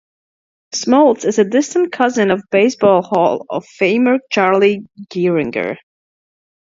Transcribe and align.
Smoltz 0.73 1.25
is 1.25 1.37
a 1.37 1.43
distant 1.43 1.91
cousin 1.91 2.31
of 2.31 2.41
baseball 2.49 3.03
Hall 3.03 3.45
of 3.51 3.67
Famer 3.79 4.17
Charlie 4.31 4.87
Gehringer. 5.13 5.77